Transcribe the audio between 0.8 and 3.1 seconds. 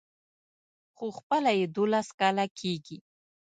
خو خپله يې دولس کاله کېږي.